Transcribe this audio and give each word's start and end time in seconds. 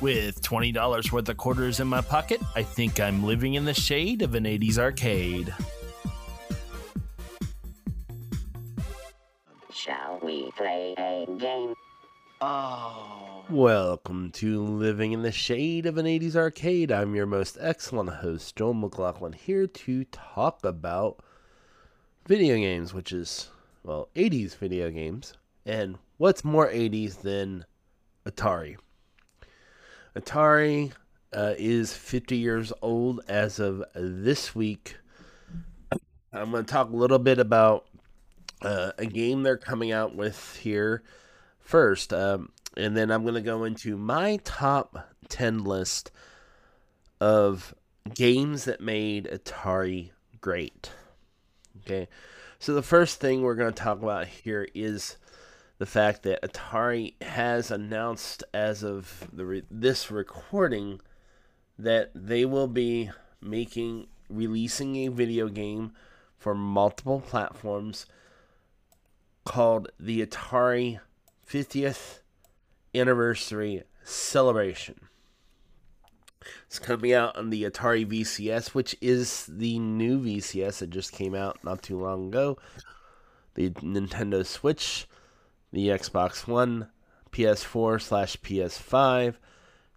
With 0.00 0.40
$20 0.42 1.10
worth 1.10 1.28
of 1.28 1.36
quarters 1.36 1.80
in 1.80 1.88
my 1.88 2.00
pocket, 2.00 2.40
I 2.54 2.62
think 2.62 3.00
I'm 3.00 3.24
living 3.24 3.54
in 3.54 3.64
the 3.64 3.74
shade 3.74 4.22
of 4.22 4.36
an 4.36 4.44
80s 4.44 4.78
arcade. 4.78 5.52
Shall 9.72 10.20
we 10.22 10.52
play 10.52 10.94
a 10.96 11.26
game? 11.36 11.74
Oh. 12.40 13.44
Welcome 13.50 14.30
to 14.34 14.62
Living 14.62 15.10
in 15.10 15.22
the 15.22 15.32
Shade 15.32 15.84
of 15.84 15.98
an 15.98 16.06
80s 16.06 16.36
Arcade. 16.36 16.92
I'm 16.92 17.16
your 17.16 17.26
most 17.26 17.58
excellent 17.60 18.10
host, 18.10 18.54
Joel 18.54 18.74
McLaughlin, 18.74 19.32
here 19.32 19.66
to 19.66 20.04
talk 20.04 20.64
about 20.64 21.18
video 22.24 22.54
games, 22.54 22.94
which 22.94 23.10
is, 23.10 23.50
well, 23.82 24.10
80s 24.14 24.54
video 24.54 24.90
games. 24.90 25.32
And 25.66 25.98
what's 26.18 26.44
more 26.44 26.68
80s 26.68 27.22
than 27.22 27.64
Atari? 28.24 28.76
Atari 30.16 30.92
uh, 31.32 31.54
is 31.58 31.92
50 31.92 32.36
years 32.36 32.72
old 32.82 33.20
as 33.28 33.58
of 33.58 33.84
this 33.94 34.54
week. 34.54 34.96
I'm 36.32 36.50
going 36.50 36.64
to 36.64 36.70
talk 36.70 36.90
a 36.90 36.96
little 36.96 37.18
bit 37.18 37.38
about 37.38 37.86
uh, 38.62 38.92
a 38.98 39.06
game 39.06 39.42
they're 39.42 39.56
coming 39.56 39.92
out 39.92 40.14
with 40.14 40.56
here 40.56 41.02
first. 41.60 42.12
Um, 42.12 42.50
and 42.76 42.96
then 42.96 43.10
I'm 43.10 43.22
going 43.22 43.34
to 43.34 43.40
go 43.40 43.64
into 43.64 43.96
my 43.96 44.38
top 44.44 45.08
10 45.28 45.64
list 45.64 46.10
of 47.20 47.74
games 48.14 48.64
that 48.64 48.80
made 48.80 49.26
Atari 49.26 50.10
great. 50.40 50.90
Okay. 51.82 52.08
So 52.58 52.74
the 52.74 52.82
first 52.82 53.20
thing 53.20 53.42
we're 53.42 53.54
going 53.54 53.72
to 53.72 53.82
talk 53.82 54.02
about 54.02 54.26
here 54.26 54.66
is 54.74 55.16
the 55.78 55.86
fact 55.86 56.24
that 56.24 56.42
Atari 56.42 57.20
has 57.22 57.70
announced 57.70 58.42
as 58.52 58.82
of 58.82 59.28
re- 59.32 59.62
this 59.70 60.10
recording 60.10 61.00
that 61.78 62.10
they 62.14 62.44
will 62.44 62.66
be 62.66 63.10
making 63.40 64.08
releasing 64.28 64.96
a 64.96 65.08
video 65.08 65.48
game 65.48 65.92
for 66.36 66.54
multiple 66.54 67.20
platforms 67.20 68.06
called 69.44 69.90
the 69.98 70.24
Atari 70.24 71.00
50th 71.48 72.18
anniversary 72.94 73.84
celebration. 74.04 75.08
It's 76.66 76.78
coming 76.78 77.12
out 77.12 77.36
on 77.36 77.50
the 77.50 77.64
Atari 77.64 78.06
VCS, 78.06 78.68
which 78.68 78.96
is 79.00 79.46
the 79.46 79.78
new 79.78 80.20
VCS 80.20 80.78
that 80.78 80.90
just 80.90 81.12
came 81.12 81.34
out 81.34 81.62
not 81.64 81.82
too 81.82 81.98
long 81.98 82.28
ago. 82.28 82.58
The 83.54 83.70
Nintendo 83.70 84.44
Switch, 84.44 85.06
the 85.72 85.88
Xbox 85.88 86.46
One, 86.46 86.88
PS4 87.32 88.00
slash 88.00 88.36
PS5, 88.38 89.34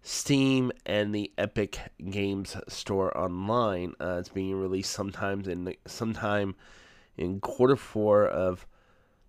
Steam, 0.02 0.72
and 0.84 1.14
the 1.14 1.32
Epic 1.38 1.78
Games 2.10 2.56
Store 2.68 3.16
online. 3.16 3.94
Uh, 4.00 4.16
it's 4.18 4.28
being 4.28 4.54
released 4.54 4.92
sometimes 4.92 5.48
in 5.48 5.74
sometime 5.86 6.54
in 7.16 7.40
quarter 7.40 7.76
four 7.76 8.26
of 8.26 8.66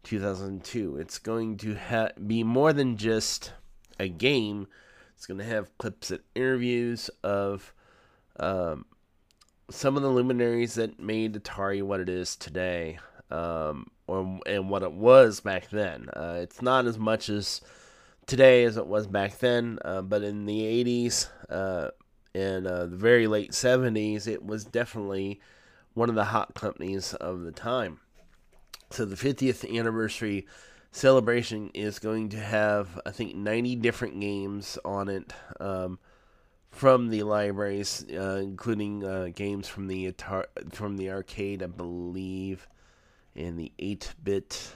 2002. 0.03 0.97
It's 0.97 1.19
going 1.19 1.57
to 1.57 1.75
ha- 1.75 2.09
be 2.25 2.43
more 2.43 2.73
than 2.73 2.97
just 2.97 3.53
a 3.99 4.07
game. 4.07 4.67
It's 5.15 5.25
going 5.25 5.37
to 5.37 5.45
have 5.45 5.77
clips 5.77 6.11
and 6.11 6.21
interviews 6.35 7.09
of 7.23 7.73
um, 8.39 8.85
some 9.69 9.95
of 9.95 10.03
the 10.03 10.09
luminaries 10.09 10.75
that 10.75 10.99
made 10.99 11.33
Atari 11.33 11.81
what 11.81 11.99
it 11.99 12.09
is 12.09 12.35
today, 12.35 12.99
um, 13.31 13.87
or 14.07 14.39
and 14.45 14.69
what 14.69 14.83
it 14.83 14.91
was 14.91 15.39
back 15.39 15.69
then. 15.69 16.09
Uh, 16.13 16.39
it's 16.41 16.61
not 16.61 16.85
as 16.85 16.97
much 16.97 17.29
as 17.29 17.61
today 18.25 18.63
as 18.63 18.77
it 18.77 18.87
was 18.87 19.07
back 19.07 19.39
then, 19.39 19.79
uh, 19.83 20.01
but 20.01 20.23
in 20.23 20.45
the 20.45 20.61
80s 20.61 21.29
uh, 21.49 21.89
and 22.35 22.65
uh, 22.67 22.85
the 22.85 22.95
very 22.95 23.27
late 23.27 23.51
70s, 23.51 24.27
it 24.27 24.45
was 24.45 24.65
definitely 24.65 25.39
one 25.93 26.09
of 26.09 26.15
the 26.15 26.25
hot 26.25 26.55
companies 26.55 27.13
of 27.15 27.41
the 27.41 27.51
time. 27.51 27.99
So 28.89 29.05
the 29.05 29.15
50th 29.15 29.67
anniversary 29.77 30.47
celebration 30.91 31.71
is 31.73 31.99
going 31.99 32.29
to 32.29 32.39
have, 32.39 32.99
I 33.05 33.11
think, 33.11 33.35
90 33.35 33.75
different 33.77 34.19
games 34.19 34.77
on 34.85 35.09
it 35.09 35.33
um, 35.59 35.99
from 36.69 37.09
the 37.09 37.23
libraries, 37.23 38.05
uh, 38.11 38.39
including 38.41 39.03
uh, 39.03 39.29
games 39.33 39.67
from 39.67 39.87
the 39.87 40.13
from 40.71 40.97
the 40.97 41.11
arcade, 41.11 41.61
I 41.61 41.67
believe, 41.67 42.67
and 43.35 43.57
the 43.57 43.71
8-bit. 43.79 44.75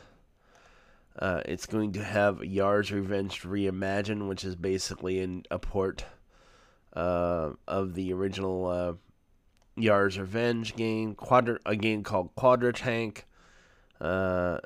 Uh, 1.17 1.41
it's 1.45 1.65
going 1.65 1.93
to 1.93 2.03
have 2.03 2.43
Yars' 2.43 2.91
Revenge 2.91 3.41
Reimagined, 3.41 4.27
which 4.27 4.43
is 4.43 4.55
basically 4.55 5.19
an, 5.19 5.43
a 5.49 5.57
port 5.57 6.05
uh, 6.93 7.51
of 7.67 7.95
the 7.95 8.13
original 8.13 8.67
uh, 8.67 8.93
Yars' 9.75 10.19
Revenge 10.19 10.75
game. 10.75 11.15
Quadra- 11.15 11.59
a 11.65 11.75
game 11.75 12.03
called 12.03 12.35
Quadra 12.35 12.73
Tank. 12.73 13.25
Uh, 13.99 14.59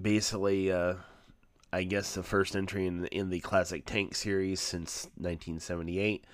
basically, 0.00 0.72
uh, 0.72 0.94
I 1.72 1.84
guess 1.84 2.14
the 2.14 2.22
first 2.22 2.56
entry 2.56 2.86
in 2.86 3.02
the, 3.02 3.08
in 3.08 3.30
the 3.30 3.40
classic 3.40 3.84
tank 3.84 4.14
series 4.14 4.60
since 4.60 5.06
1978. 5.16 6.24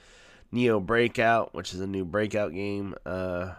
Neo 0.53 0.81
Breakout, 0.81 1.55
which 1.55 1.73
is 1.73 1.81
a 1.81 1.87
new 1.87 2.05
breakout 2.05 2.53
game, 2.53 2.95
uh, 3.07 3.53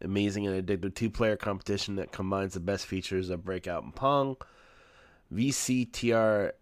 amazing 0.00 0.46
and 0.46 0.66
addictive 0.66 0.94
two-player 0.94 1.36
competition 1.36 1.96
that 1.96 2.12
combines 2.12 2.54
the 2.54 2.60
best 2.60 2.86
features 2.86 3.30
of 3.30 3.44
Breakout 3.44 3.84
and 3.84 3.94
Pong. 3.94 4.36
VCTR 5.32 6.52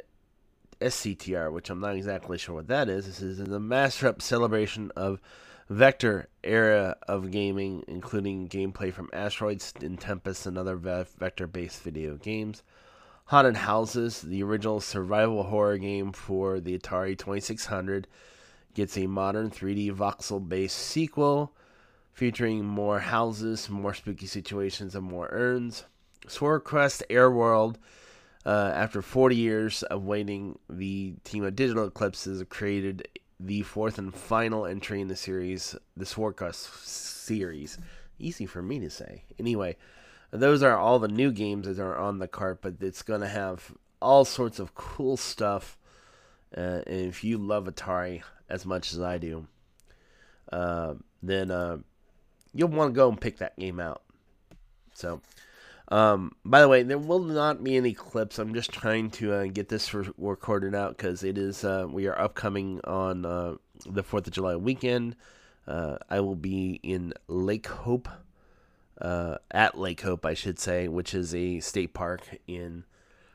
SCTR, 0.80 1.52
which 1.52 1.70
I'm 1.70 1.80
not 1.80 1.94
exactly 1.94 2.38
sure 2.38 2.56
what 2.56 2.68
that 2.68 2.88
is. 2.88 3.06
This 3.06 3.20
is 3.20 3.38
the 3.38 3.60
master 3.60 4.08
up 4.08 4.20
celebration 4.20 4.90
of 4.96 5.20
Vector 5.68 6.28
era 6.42 6.96
of 7.08 7.30
gaming, 7.30 7.84
including 7.86 8.48
gameplay 8.48 8.92
from 8.92 9.08
Asteroids 9.12 9.72
and 9.80 9.98
Tempest 9.98 10.44
and 10.44 10.58
other 10.58 10.76
vector 10.76 11.46
based 11.46 11.82
video 11.82 12.16
games. 12.16 12.62
Haunted 13.26 13.56
Houses, 13.56 14.20
the 14.20 14.42
original 14.42 14.80
survival 14.80 15.44
horror 15.44 15.78
game 15.78 16.12
for 16.12 16.60
the 16.60 16.76
Atari 16.76 17.16
2600, 17.16 18.06
gets 18.74 18.98
a 18.98 19.06
modern 19.06 19.50
3D 19.50 19.94
voxel 19.94 20.46
based 20.46 20.76
sequel 20.76 21.54
featuring 22.12 22.64
more 22.64 23.00
houses, 23.00 23.68
more 23.68 23.94
spooky 23.94 24.26
situations, 24.26 24.94
and 24.94 25.04
more 25.04 25.28
urns. 25.30 25.84
Sword 26.28 26.64
Quest 26.64 27.02
Air 27.10 27.30
World, 27.30 27.78
uh, 28.44 28.72
after 28.74 29.02
40 29.02 29.36
years 29.36 29.82
of 29.84 30.04
waiting, 30.04 30.58
the 30.68 31.14
team 31.24 31.44
of 31.44 31.56
Digital 31.56 31.86
Eclipses 31.86 32.42
created 32.48 33.08
the 33.40 33.62
fourth 33.62 33.98
and 33.98 34.14
final 34.14 34.66
entry 34.66 35.00
in 35.00 35.08
the 35.08 35.16
series, 35.16 35.74
the 35.96 36.04
Swordcast 36.04 36.84
series. 36.84 37.78
Easy 38.18 38.46
for 38.46 38.62
me 38.62 38.78
to 38.78 38.90
say. 38.90 39.24
Anyway, 39.38 39.76
those 40.30 40.62
are 40.62 40.76
all 40.76 40.98
the 40.98 41.08
new 41.08 41.32
games 41.32 41.66
that 41.66 41.80
are 41.80 41.96
on 41.96 42.18
the 42.18 42.28
cart, 42.28 42.60
but 42.62 42.74
it's 42.80 43.02
going 43.02 43.20
to 43.20 43.28
have 43.28 43.72
all 44.00 44.24
sorts 44.24 44.58
of 44.58 44.74
cool 44.74 45.16
stuff. 45.16 45.78
Uh, 46.56 46.82
and 46.86 47.08
if 47.08 47.24
you 47.24 47.38
love 47.38 47.64
Atari 47.64 48.22
as 48.48 48.64
much 48.64 48.92
as 48.92 49.00
I 49.00 49.18
do, 49.18 49.46
uh, 50.52 50.94
then 51.22 51.50
uh, 51.50 51.78
you'll 52.54 52.68
want 52.68 52.92
to 52.92 52.96
go 52.96 53.08
and 53.08 53.20
pick 53.20 53.38
that 53.38 53.58
game 53.58 53.80
out. 53.80 54.02
So, 54.94 55.20
um, 55.88 56.32
by 56.44 56.60
the 56.60 56.68
way, 56.68 56.82
there 56.82 56.98
will 56.98 57.20
not 57.20 57.62
be 57.62 57.76
any 57.76 57.92
clips. 57.92 58.38
I'm 58.38 58.54
just 58.54 58.72
trying 58.72 59.10
to 59.12 59.32
uh, 59.32 59.44
get 59.46 59.68
this 59.68 59.92
re- 59.92 60.08
recorded 60.16 60.74
out 60.74 60.96
because 60.96 61.22
it 61.22 61.36
is 61.36 61.64
uh, 61.64 61.86
we 61.88 62.06
are 62.06 62.18
upcoming 62.18 62.80
on 62.84 63.26
uh, 63.26 63.56
the 63.86 64.02
Fourth 64.02 64.26
of 64.26 64.32
July 64.32 64.56
weekend. 64.56 65.16
Uh, 65.66 65.98
I 66.10 66.20
will 66.20 66.36
be 66.36 66.80
in 66.82 67.14
Lake 67.28 67.66
Hope, 67.66 68.08
uh, 69.00 69.38
at 69.50 69.78
Lake 69.78 70.00
Hope, 70.00 70.24
I 70.26 70.34
should 70.34 70.58
say, 70.58 70.88
which 70.88 71.14
is 71.14 71.34
a 71.34 71.60
state 71.60 71.94
park 71.94 72.22
in 72.46 72.84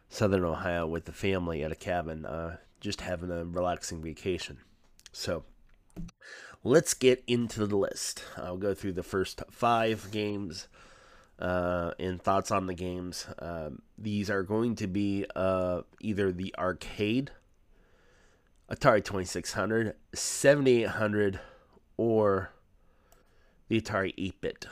southern 0.09 0.43
Ohio 0.43 0.87
with 0.87 1.05
the 1.05 1.11
family 1.11 1.63
at 1.63 1.71
a 1.71 1.75
cabin, 1.75 2.25
uh, 2.25 2.57
just 2.79 3.01
having 3.01 3.31
a 3.31 3.45
relaxing 3.45 4.01
vacation. 4.01 4.59
So, 5.11 5.43
let's 6.63 6.93
get 6.93 7.23
into 7.27 7.65
the 7.65 7.77
list. 7.77 8.23
I'll 8.35 8.57
go 8.57 8.73
through 8.73 8.93
the 8.93 9.03
first 9.03 9.41
five 9.49 10.09
games 10.11 10.67
uh, 11.39 11.91
and 11.99 12.21
thoughts 12.21 12.51
on 12.51 12.67
the 12.67 12.73
games. 12.73 13.25
Uh, 13.39 13.71
these 13.97 14.29
are 14.29 14.43
going 14.43 14.75
to 14.75 14.87
be 14.87 15.25
uh, 15.35 15.81
either 16.01 16.31
the 16.31 16.53
arcade, 16.57 17.31
Atari 18.69 19.03
2600, 19.03 19.95
7800, 20.13 21.39
or 21.95 22.51
the 23.69 23.81
Atari 23.81 24.13
8 24.17 24.41
bit. 24.41 24.67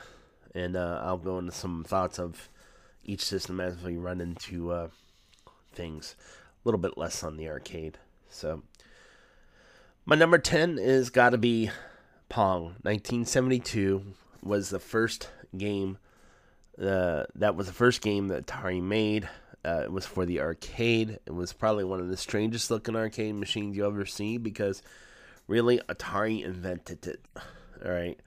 And 0.53 0.75
uh, 0.75 1.01
I'll 1.03 1.17
go 1.17 1.37
into 1.37 1.51
some 1.51 1.83
thoughts 1.83 2.19
of 2.19 2.49
each 3.03 3.23
system 3.23 3.59
as 3.59 3.81
we 3.81 3.97
run 3.97 4.21
into 4.21 4.71
uh, 4.71 4.87
things. 5.71 6.15
A 6.63 6.67
little 6.67 6.79
bit 6.79 6.97
less 6.97 7.23
on 7.23 7.37
the 7.37 7.47
arcade. 7.49 7.99
So, 8.29 8.63
my 10.05 10.15
number 10.15 10.37
10 10.37 10.77
is 10.77 11.09
got 11.09 11.31
to 11.31 11.37
be 11.37 11.69
Pong. 12.29 12.75
1972 12.83 14.03
was 14.43 14.69
the 14.69 14.79
first 14.79 15.29
game 15.57 15.97
uh, 16.81 17.23
that 17.35 17.55
was 17.55 17.67
the 17.67 17.73
first 17.73 18.01
game 18.01 18.27
that 18.27 18.45
Atari 18.45 18.81
made. 18.81 19.29
Uh, 19.63 19.81
it 19.83 19.91
was 19.91 20.05
for 20.05 20.25
the 20.25 20.41
arcade. 20.41 21.19
It 21.25 21.33
was 21.33 21.53
probably 21.53 21.83
one 21.83 21.99
of 21.99 22.09
the 22.09 22.17
strangest 22.17 22.69
looking 22.69 22.95
arcade 22.95 23.35
machines 23.35 23.75
you 23.75 23.85
ever 23.85 24.05
see 24.05 24.37
because 24.37 24.83
really 25.47 25.79
Atari 25.89 26.43
invented 26.43 27.07
it. 27.07 27.25
All 27.83 27.91
right. 27.91 28.19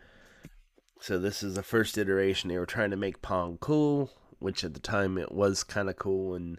So 1.01 1.19
this 1.19 1.43
is 1.43 1.55
the 1.55 1.63
first 1.63 1.97
iteration. 1.97 2.49
They 2.49 2.59
were 2.59 2.67
trying 2.67 2.91
to 2.91 2.97
make 2.97 3.23
Pong 3.23 3.59
cool, 3.61 4.11
which 4.39 4.65
at 4.65 4.75
the 4.75 4.81
time 4.81 5.17
it 5.19 5.31
was 5.31 5.63
kind 5.63 5.89
of 5.89 5.97
cool 5.97 6.35
and 6.35 6.59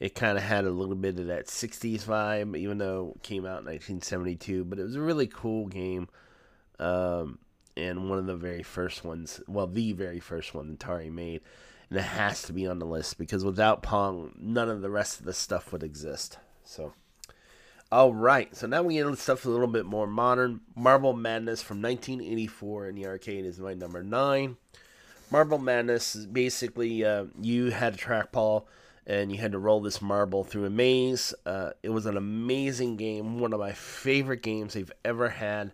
it 0.00 0.14
kind 0.14 0.38
of 0.38 0.44
had 0.44 0.64
a 0.64 0.70
little 0.70 0.94
bit 0.94 1.18
of 1.18 1.26
that 1.26 1.46
60s 1.46 2.02
vibe, 2.04 2.56
even 2.56 2.78
though 2.78 3.14
it 3.16 3.22
came 3.22 3.44
out 3.44 3.60
in 3.60 3.66
1972. 3.66 4.64
But 4.64 4.78
it 4.78 4.84
was 4.84 4.94
a 4.94 5.00
really 5.00 5.26
cool 5.26 5.66
game. 5.66 6.08
Um, 6.78 7.38
and 7.76 8.08
one 8.08 8.18
of 8.18 8.26
the 8.26 8.36
very 8.36 8.62
first 8.62 9.04
ones, 9.04 9.40
well, 9.48 9.66
the 9.66 9.92
very 9.92 10.20
first 10.20 10.54
one 10.54 10.76
Atari 10.76 11.10
made. 11.10 11.40
And 11.90 11.98
it 11.98 12.02
has 12.02 12.42
to 12.42 12.52
be 12.52 12.66
on 12.66 12.78
the 12.78 12.86
list 12.86 13.18
because 13.18 13.44
without 13.44 13.82
Pong, 13.82 14.32
none 14.38 14.68
of 14.68 14.82
the 14.82 14.90
rest 14.90 15.20
of 15.20 15.26
the 15.26 15.32
stuff 15.32 15.72
would 15.72 15.82
exist. 15.82 16.38
So, 16.62 16.92
all 17.90 18.12
right. 18.12 18.54
So 18.54 18.66
now 18.66 18.82
we 18.82 18.94
get 18.94 19.06
into 19.06 19.16
stuff 19.16 19.46
a 19.46 19.50
little 19.50 19.66
bit 19.66 19.86
more 19.86 20.06
modern. 20.06 20.60
Marble 20.76 21.14
Madness 21.14 21.62
from 21.62 21.82
1984 21.82 22.88
in 22.88 22.94
the 22.94 23.06
arcade 23.06 23.44
is 23.44 23.58
my 23.58 23.74
number 23.74 24.04
nine. 24.04 24.58
Marble 25.30 25.58
Madness 25.58 26.14
is 26.14 26.26
basically 26.26 27.04
uh, 27.04 27.24
you 27.40 27.70
had 27.70 27.94
a 27.94 27.98
trackball 27.98 28.64
and 29.08 29.32
you 29.32 29.38
had 29.38 29.52
to 29.52 29.58
roll 29.58 29.80
this 29.80 30.02
marble 30.02 30.44
through 30.44 30.66
a 30.66 30.70
maze. 30.70 31.34
Uh, 31.46 31.70
it 31.82 31.88
was 31.88 32.04
an 32.04 32.18
amazing 32.18 32.96
game, 32.96 33.40
one 33.40 33.54
of 33.54 33.58
my 33.58 33.72
favorite 33.72 34.42
games 34.42 34.74
they've 34.74 34.92
ever 35.04 35.30
had 35.30 35.72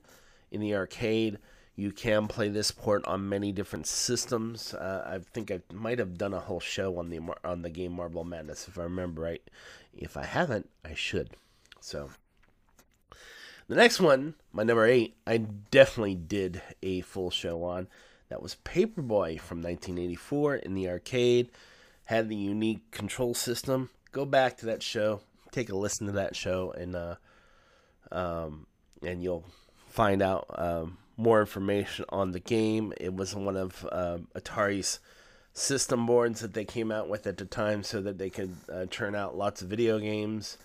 in 0.52 0.60
the 0.60 0.74
arcade. 0.76 1.38
You 1.74 1.90
can 1.90 2.28
play 2.28 2.48
this 2.48 2.70
port 2.70 3.04
on 3.06 3.28
many 3.28 3.50
different 3.50 3.88
systems. 3.88 4.72
Uh, 4.72 5.04
I 5.04 5.18
think 5.18 5.50
I 5.50 5.60
might 5.72 5.98
have 5.98 6.16
done 6.16 6.32
a 6.32 6.38
whole 6.38 6.60
show 6.60 6.96
on 6.98 7.10
the 7.10 7.18
on 7.42 7.62
the 7.62 7.70
game 7.70 7.92
Marble 7.92 8.22
Madness 8.22 8.68
if 8.68 8.78
I 8.78 8.84
remember 8.84 9.22
right. 9.22 9.42
If 9.92 10.16
I 10.16 10.24
haven't, 10.24 10.70
I 10.84 10.94
should. 10.94 11.30
So 11.80 12.10
the 13.66 13.74
next 13.74 14.00
one, 14.00 14.34
my 14.52 14.62
number 14.62 14.86
eight, 14.86 15.16
I 15.26 15.38
definitely 15.38 16.14
did 16.14 16.62
a 16.84 17.00
full 17.00 17.30
show 17.30 17.64
on. 17.64 17.88
That 18.28 18.40
was 18.40 18.56
Paperboy 18.64 19.40
from 19.40 19.60
1984 19.60 20.56
in 20.56 20.74
the 20.74 20.88
arcade. 20.88 21.50
Had 22.04 22.28
the 22.28 22.36
unique 22.36 22.90
control 22.90 23.34
system. 23.34 23.90
Go 24.12 24.24
back 24.24 24.58
to 24.58 24.66
that 24.66 24.82
show, 24.82 25.20
take 25.50 25.70
a 25.70 25.76
listen 25.76 26.06
to 26.06 26.12
that 26.12 26.36
show, 26.36 26.72
and 26.72 26.94
uh, 26.94 27.16
um, 28.12 28.66
and 29.02 29.22
you'll 29.22 29.44
find 29.88 30.22
out 30.22 30.46
um, 30.50 30.98
more 31.16 31.40
information 31.40 32.04
on 32.08 32.32
the 32.32 32.40
game. 32.40 32.92
It 33.00 33.14
was 33.14 33.34
one 33.34 33.56
of 33.56 33.86
uh, 33.90 34.18
Atari's 34.34 35.00
system 35.52 36.04
boards 36.04 36.40
that 36.40 36.52
they 36.52 36.64
came 36.64 36.90
out 36.90 37.08
with 37.08 37.26
at 37.26 37.38
the 37.38 37.44
time 37.44 37.82
so 37.82 38.00
that 38.02 38.18
they 38.18 38.28
could 38.28 38.54
uh, 38.72 38.86
turn 38.90 39.14
out 39.14 39.36
lots 39.36 39.62
of 39.62 39.68
video 39.68 39.98
games. 39.98 40.58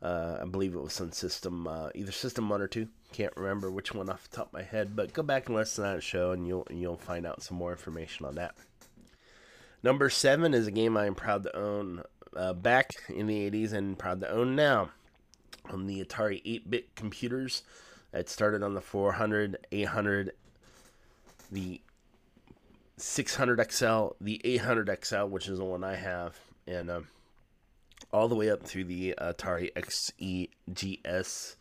Uh, 0.00 0.38
I 0.42 0.46
believe 0.46 0.74
it 0.74 0.80
was 0.80 1.00
on 1.00 1.12
system, 1.12 1.68
uh, 1.68 1.90
either 1.94 2.10
system 2.10 2.48
one 2.48 2.60
or 2.60 2.66
two. 2.66 2.88
Can't 3.12 3.36
remember 3.36 3.70
which 3.70 3.94
one 3.94 4.10
off 4.10 4.28
the 4.28 4.36
top 4.36 4.48
of 4.48 4.52
my 4.52 4.62
head, 4.62 4.96
but 4.96 5.12
go 5.12 5.22
back 5.22 5.46
and 5.46 5.54
listen 5.54 5.84
to 5.84 5.90
that 5.92 6.02
show, 6.02 6.32
and 6.32 6.46
you'll 6.46 6.66
you'll 6.70 6.96
find 6.96 7.24
out 7.24 7.42
some 7.42 7.56
more 7.56 7.70
information 7.70 8.26
on 8.26 8.34
that. 8.34 8.56
Number 9.82 10.08
seven 10.10 10.54
is 10.54 10.66
a 10.66 10.70
game 10.70 10.96
I 10.96 11.06
am 11.06 11.14
proud 11.14 11.42
to 11.42 11.56
own 11.56 12.02
uh, 12.36 12.52
back 12.52 12.92
in 13.08 13.26
the 13.26 13.50
'80s 13.50 13.72
and 13.72 13.98
proud 13.98 14.20
to 14.20 14.30
own 14.30 14.54
now 14.54 14.90
on 15.70 15.86
the 15.86 16.04
Atari 16.04 16.42
8-bit 16.44 16.94
computers. 16.94 17.62
It 18.12 18.28
started 18.28 18.62
on 18.62 18.74
the 18.74 18.80
400, 18.80 19.66
800, 19.72 20.32
the 21.50 21.80
600 22.96 23.72
XL, 23.72 24.08
the 24.20 24.40
800 24.44 24.98
XL, 25.04 25.24
which 25.24 25.48
is 25.48 25.58
the 25.58 25.64
one 25.64 25.82
I 25.82 25.96
have, 25.96 26.38
and 26.66 26.90
um, 26.90 27.08
all 28.12 28.28
the 28.28 28.34
way 28.34 28.50
up 28.50 28.62
through 28.62 28.84
the 28.84 29.14
Atari 29.18 29.72
XEGS 29.72 31.56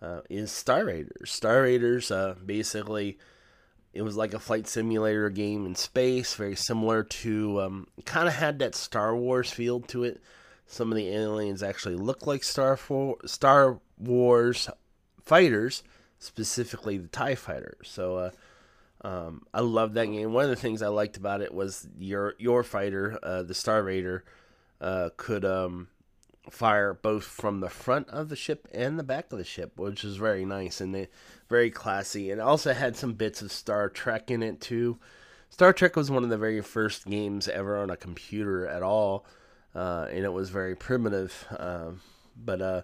uh, 0.00 0.20
is 0.30 0.50
Star 0.50 0.86
Raiders. 0.86 1.30
Star 1.30 1.62
Raiders, 1.62 2.10
uh, 2.10 2.34
basically, 2.44 3.18
it 3.92 4.02
was 4.02 4.16
like 4.16 4.34
a 4.34 4.38
flight 4.38 4.66
simulator 4.66 5.28
game 5.30 5.66
in 5.66 5.74
space, 5.74 6.34
very 6.34 6.56
similar 6.56 7.02
to, 7.02 7.60
um, 7.60 7.86
kind 8.04 8.28
of 8.28 8.34
had 8.34 8.58
that 8.60 8.74
Star 8.74 9.16
Wars 9.16 9.50
feel 9.50 9.80
to 9.80 10.04
it. 10.04 10.20
Some 10.66 10.90
of 10.90 10.96
the 10.96 11.08
aliens 11.08 11.62
actually 11.62 11.96
look 11.96 12.26
like 12.26 12.42
Star, 12.44 12.76
For- 12.76 13.18
Star 13.26 13.80
Wars 13.98 14.68
fighters, 15.22 15.82
specifically 16.18 16.96
the 16.96 17.08
TIE 17.08 17.34
fighter. 17.34 17.76
So, 17.82 18.16
uh, 18.16 18.30
um, 19.04 19.42
I 19.52 19.60
love 19.60 19.94
that 19.94 20.06
game. 20.06 20.32
One 20.32 20.44
of 20.44 20.50
the 20.50 20.56
things 20.56 20.80
I 20.80 20.88
liked 20.88 21.16
about 21.16 21.40
it 21.42 21.52
was 21.52 21.88
your 21.98 22.34
your 22.38 22.62
fighter, 22.62 23.18
uh, 23.22 23.42
the 23.42 23.54
Star 23.54 23.82
Raider, 23.82 24.24
uh, 24.80 25.10
could 25.16 25.44
um, 25.44 25.88
fire 26.50 26.92
both 26.92 27.24
from 27.24 27.60
the 27.60 27.70
front 27.70 28.08
of 28.10 28.28
the 28.28 28.36
ship 28.36 28.66
and 28.72 28.98
the 28.98 29.04
back 29.04 29.32
of 29.32 29.38
the 29.38 29.44
ship, 29.44 29.78
which 29.78 30.04
is 30.04 30.16
very 30.16 30.44
nice 30.44 30.80
and 30.80 30.94
they, 30.94 31.08
very 31.48 31.70
classy. 31.70 32.30
It 32.30 32.40
also 32.40 32.72
had 32.72 32.96
some 32.96 33.14
bits 33.14 33.42
of 33.42 33.52
Star 33.52 33.88
Trek 33.88 34.30
in 34.30 34.42
it 34.42 34.60
too. 34.60 34.98
Star 35.50 35.72
Trek 35.72 35.96
was 35.96 36.10
one 36.10 36.24
of 36.24 36.30
the 36.30 36.38
very 36.38 36.60
first 36.62 37.06
games 37.06 37.46
ever 37.48 37.76
on 37.76 37.90
a 37.90 37.96
computer 37.96 38.66
at 38.66 38.82
all, 38.82 39.26
uh, 39.74 40.06
and 40.10 40.24
it 40.24 40.32
was 40.32 40.48
very 40.48 40.74
primitive. 40.74 41.46
Um, 41.58 42.00
but 42.36 42.62
uh, 42.62 42.82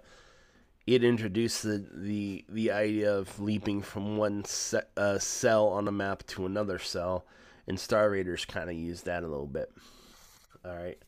it 0.87 1.03
introduced 1.03 1.63
the, 1.63 1.85
the 1.95 2.45
the 2.49 2.71
idea 2.71 3.15
of 3.15 3.41
leaping 3.41 3.81
from 3.81 4.19
one 4.19 4.45
se- 4.45 4.83
uh, 4.99 5.19
cell 5.19 5.69
on 5.69 5.89
a 5.89 5.93
map 5.93 6.27
to 6.27 6.45
another 6.45 6.79
cell, 6.79 7.25
and 7.67 7.81
Star 7.81 8.11
Raiders 8.11 8.45
kind 8.45 8.69
of 8.69 8.77
used 8.77 9.07
that 9.07 9.23
a 9.23 9.29
little 9.29 9.47
bit. 9.47 9.73
All 10.65 10.77
right. 10.77 10.99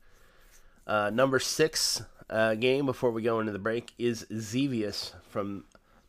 Uh, 0.86 1.10
number 1.10 1.38
six 1.38 2.02
uh, 2.30 2.54
game 2.54 2.86
before 2.86 3.10
we 3.10 3.22
go 3.22 3.40
into 3.40 3.52
the 3.52 3.58
break 3.58 3.92
is 3.98 4.26
Xevious 4.32 5.12
from 5.28 5.64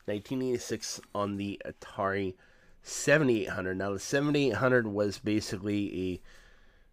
1986 0.06 1.01
on 1.13 1.38
the 1.38 1.62
Atari 1.65 2.35
7800. 2.83 3.77
Now 3.77 3.94
the 3.94 4.00
7800 4.00 4.88
was 4.88 5.18
basically 5.19 6.13
a 6.13 6.21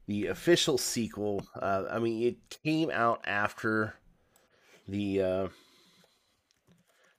the 0.07 0.27
official 0.27 0.79
sequel. 0.79 1.47
Uh, 1.55 1.85
I 1.91 1.99
mean, 1.99 2.23
it 2.23 2.59
came 2.65 2.91
out 2.91 3.21
after 3.27 3.95
the 4.89 5.23
uh, 5.23 5.49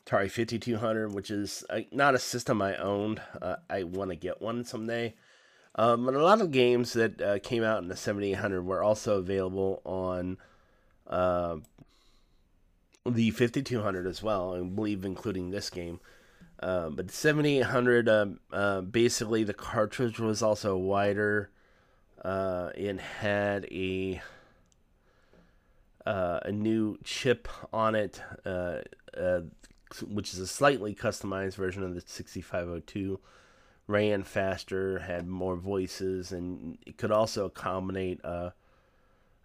Atari 0.07 0.31
5200, 0.31 1.13
which 1.13 1.29
is 1.29 1.63
uh, 1.69 1.81
not 1.91 2.15
a 2.15 2.19
system 2.19 2.63
I 2.63 2.75
owned. 2.77 3.21
Uh, 3.39 3.57
I 3.69 3.83
want 3.83 4.09
to 4.09 4.15
get 4.15 4.41
one 4.41 4.65
someday. 4.65 5.13
Um, 5.75 6.05
but 6.05 6.15
a 6.15 6.23
lot 6.23 6.41
of 6.41 6.49
games 6.49 6.93
that 6.93 7.21
uh, 7.21 7.37
came 7.39 7.63
out 7.63 7.83
in 7.83 7.89
the 7.89 7.95
7800 7.95 8.65
were 8.65 8.81
also 8.81 9.19
available 9.19 9.83
on 9.85 10.37
uh, 11.05 11.57
the 13.09 13.31
5200 13.31 14.07
as 14.07 14.23
well, 14.23 14.55
I 14.55 14.61
believe, 14.61 15.05
including 15.05 15.51
this 15.51 15.69
game. 15.69 15.99
Uh, 16.61 16.89
but 16.89 17.07
the 17.07 17.13
7800, 17.13 18.09
um, 18.09 18.39
uh, 18.51 18.81
basically, 18.81 19.43
the 19.43 19.53
cartridge 19.53 20.19
was 20.19 20.43
also 20.43 20.75
wider. 20.75 21.49
Uh, 22.23 22.71
it 22.75 22.99
had 22.99 23.65
a 23.71 24.21
uh, 26.05 26.39
a 26.43 26.51
new 26.51 26.97
chip 27.03 27.47
on 27.71 27.93
it, 27.95 28.21
uh, 28.45 28.79
uh, 29.17 29.41
which 30.07 30.33
is 30.33 30.39
a 30.39 30.47
slightly 30.47 30.95
customized 30.95 31.55
version 31.55 31.83
of 31.83 31.93
the 31.93 32.01
6502. 32.05 33.19
Ran 33.87 34.23
faster, 34.23 34.99
had 34.99 35.27
more 35.27 35.55
voices, 35.55 36.31
and 36.31 36.77
it 36.85 36.97
could 36.97 37.11
also 37.11 37.45
accommodate 37.45 38.19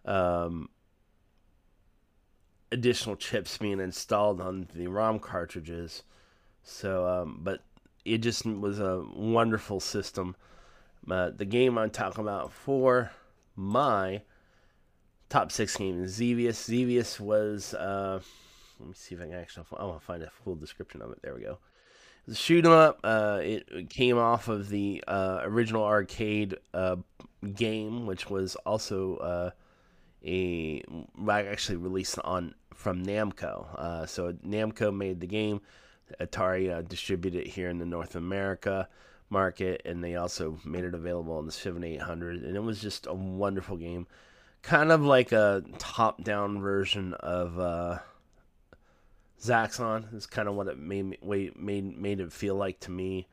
um, 0.05 0.69
additional 2.71 3.15
chips 3.15 3.57
being 3.57 3.79
installed 3.79 4.41
on 4.41 4.67
the 4.73 4.87
ROM 4.87 5.19
cartridges. 5.19 6.03
So, 6.63 7.07
um, 7.07 7.39
but 7.41 7.61
it 8.03 8.19
just 8.19 8.45
was 8.45 8.79
a 8.79 9.03
wonderful 9.15 9.79
system. 9.79 10.35
Uh, 11.09 11.29
the 11.29 11.45
game 11.45 11.77
I'm 11.77 11.91
talking 11.91 12.23
about 12.23 12.51
for 12.51 13.11
my 13.55 14.21
top 15.29 15.51
six 15.51 15.75
game 15.77 16.03
is 16.03 16.13
Xevious. 16.13 16.63
Xevious 16.63 17.19
was, 17.19 17.73
uh, 17.73 18.19
let 18.79 18.87
me 18.89 18.93
see 18.95 19.15
if 19.15 19.21
I 19.21 19.25
can 19.25 19.33
actually, 19.35 19.65
I 19.77 19.85
want 19.85 19.99
to 19.99 20.05
find 20.05 20.23
a 20.23 20.29
full 20.29 20.55
description 20.55 21.01
of 21.01 21.11
it. 21.11 21.21
There 21.21 21.35
we 21.35 21.41
go. 21.41 21.59
It 22.27 22.35
shoot 22.35 22.65
'em 22.65 22.71
up. 22.71 22.99
Uh, 23.03 23.39
it 23.43 23.89
came 23.89 24.17
off 24.17 24.47
of 24.47 24.69
the 24.69 25.03
uh, 25.07 25.41
original 25.43 25.83
arcade 25.83 26.57
uh, 26.73 26.97
game, 27.53 28.07
which 28.07 28.29
was 28.29 28.55
also 28.65 29.17
uh, 29.17 29.51
a 30.25 30.83
actually 31.27 31.77
released 31.77 32.19
on 32.19 32.55
from 32.73 33.05
Namco. 33.05 33.67
Uh, 33.77 34.05
so 34.05 34.33
Namco 34.33 34.95
made 34.95 35.19
the 35.19 35.27
game. 35.27 35.61
Atari 36.19 36.71
uh, 36.71 36.81
distributed 36.81 37.41
it 37.41 37.47
here 37.47 37.69
in 37.69 37.79
the 37.79 37.85
North 37.85 38.15
America 38.15 38.87
market, 39.29 39.81
and 39.85 40.03
they 40.03 40.15
also 40.15 40.59
made 40.63 40.83
it 40.83 40.93
available 40.93 41.37
on 41.37 41.45
the 41.45 41.51
7800. 41.51 42.43
And 42.43 42.55
it 42.55 42.63
was 42.63 42.79
just 42.79 43.07
a 43.07 43.13
wonderful 43.13 43.77
game, 43.77 44.07
kind 44.61 44.91
of 44.91 45.01
like 45.01 45.31
a 45.31 45.63
top-down 45.79 46.61
version 46.61 47.13
of 47.15 47.59
uh, 47.59 47.99
Zaxxon. 49.41 50.13
Is 50.13 50.27
kind 50.27 50.47
of 50.47 50.55
what 50.55 50.67
it 50.67 50.77
made 50.77 51.17
made 51.23 51.57
made 51.97 52.19
it 52.19 52.33
feel 52.33 52.55
like 52.55 52.79
to 52.81 52.91
me. 52.91 53.27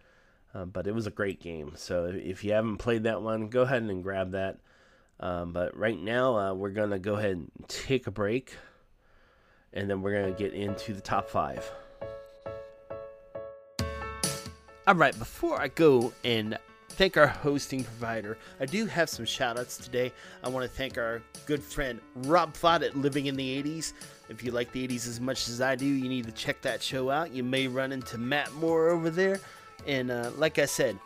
Uh, 0.55 0.67
but 0.67 0.87
it 0.87 0.95
was 0.95 1.07
a 1.07 1.11
great 1.11 1.41
game. 1.41 1.73
So 1.77 2.05
if 2.05 2.45
you 2.45 2.53
haven't 2.53 2.77
played 2.77 3.05
that 3.05 3.23
one, 3.23 3.49
go 3.49 3.63
ahead 3.63 3.83
and 3.83 4.03
grab 4.03 4.33
that. 4.33 4.59
Um, 5.21 5.53
but 5.53 5.77
right 5.77 6.01
now, 6.01 6.37
uh, 6.37 6.55
we're 6.55 6.71
going 6.71 6.91
to 6.91 6.99
go 6.99 7.15
ahead 7.15 7.33
and 7.33 7.51
take 7.69 8.07
a 8.07 8.11
break, 8.11 8.57
and 9.73 9.89
then 9.89 10.03
we're 10.03 10.13
going 10.13 10.35
to 10.35 10.39
get 10.39 10.53
into 10.53 10.93
the 10.93 11.01
top 11.01 11.29
five. 11.29 11.71
All 14.85 14.97
right, 14.97 15.17
before 15.17 15.61
I 15.61 15.69
go 15.69 16.13
and 16.25 16.59
thank 16.89 17.17
our 17.17 17.29
hosting 17.29 17.85
provider, 17.85 18.37
I 18.59 18.67
do 18.67 18.87
have 18.87 19.09
some 19.09 19.25
shout 19.25 19.59
outs 19.59 19.77
today. 19.77 20.13
I 20.43 20.49
want 20.49 20.69
to 20.69 20.77
thank 20.77 20.99
our 20.99 21.23
good 21.47 21.63
friend 21.63 22.01
Rob 22.17 22.55
Fott 22.55 22.85
at 22.85 22.97
Living 22.97 23.27
in 23.27 23.37
the 23.37 23.63
80s. 23.63 23.93
If 24.29 24.43
you 24.43 24.51
like 24.51 24.73
the 24.73 24.87
80s 24.89 25.07
as 25.07 25.21
much 25.21 25.49
as 25.49 25.61
I 25.61 25.77
do, 25.77 25.87
you 25.87 26.09
need 26.09 26.25
to 26.25 26.33
check 26.33 26.61
that 26.63 26.83
show 26.83 27.11
out. 27.11 27.33
You 27.33 27.45
may 27.45 27.69
run 27.69 27.93
into 27.93 28.19
Matt 28.19 28.53
Moore 28.55 28.89
over 28.89 29.09
there. 29.09 29.41
And 29.87 30.11
uh, 30.11 30.31
like 30.37 30.59
I 30.59 30.65
said, 30.65 30.99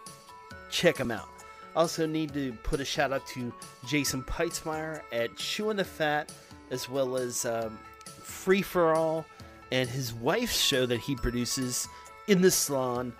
check 0.71 0.97
him 0.97 1.11
out. 1.11 1.29
Also, 1.77 2.07
need 2.07 2.33
to 2.33 2.53
put 2.63 2.81
a 2.81 2.85
shout 2.85 3.13
out 3.13 3.27
to 3.29 3.53
Jason 3.87 4.23
Peitzmeyer 4.23 5.03
at 5.13 5.37
Chewing 5.37 5.77
the 5.77 5.85
Fat, 5.85 6.33
as 6.71 6.89
well 6.89 7.17
as 7.17 7.45
um, 7.45 7.79
Free 8.23 8.63
for 8.63 8.95
All 8.95 9.25
and 9.73 9.89
his 9.89 10.15
wife's 10.15 10.59
show 10.59 10.87
that 10.87 11.01
he 11.01 11.15
produces 11.15 11.89
in 12.29 12.41
the 12.41 12.51
salon. 12.51 13.13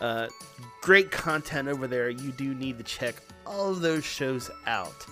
Uh, 0.00 0.28
great 0.80 1.10
content 1.10 1.68
over 1.68 1.86
there. 1.86 2.10
You 2.10 2.30
do 2.32 2.54
need 2.54 2.78
to 2.78 2.84
check 2.84 3.16
all 3.46 3.70
of 3.70 3.80
those 3.80 4.04
shows 4.04 4.50
out. 4.66 5.06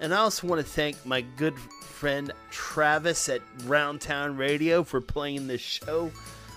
And 0.00 0.14
I 0.14 0.18
also 0.18 0.46
want 0.46 0.60
to 0.64 0.70
thank 0.70 1.04
my 1.04 1.20
good 1.20 1.58
friend 1.58 2.32
Travis 2.50 3.28
at 3.28 3.40
Roundtown 3.60 4.38
Radio 4.38 4.84
for 4.84 5.00
playing 5.00 5.46
this 5.46 5.60
show. 5.60 6.10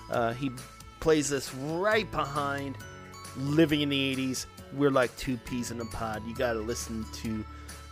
Uh, 0.09 0.33
he 0.33 0.51
plays 0.99 1.31
us 1.31 1.53
right 1.53 2.09
behind 2.11 2.77
Living 3.37 3.79
in 3.79 3.89
the 3.89 4.15
80s. 4.15 4.45
We're 4.73 4.89
like 4.89 5.15
two 5.17 5.37
peas 5.37 5.71
in 5.71 5.81
a 5.81 5.85
pod. 5.85 6.23
You 6.25 6.33
got 6.33 6.53
to 6.53 6.59
listen 6.59 7.05
to 7.13 7.43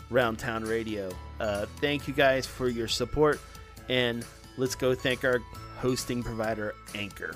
Roundtown 0.10 0.68
Radio. 0.68 1.12
Uh, 1.40 1.66
thank 1.78 2.08
you 2.08 2.14
guys 2.14 2.46
for 2.46 2.70
your 2.70 2.88
support. 2.88 3.40
And 3.90 4.26
let's 4.58 4.76
go 4.76 4.96
thank 4.96 5.24
our 5.24 5.40
hosting 5.78 6.24
provider, 6.24 6.76
Anchor. 6.96 7.36